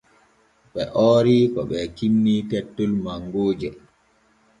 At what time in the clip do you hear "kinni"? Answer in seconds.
1.97-2.33